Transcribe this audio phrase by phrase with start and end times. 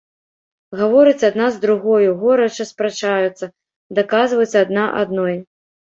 [0.79, 3.45] Гавораць адна з другою, горача спрачаюцца,
[4.01, 5.35] даказваюць адна адной.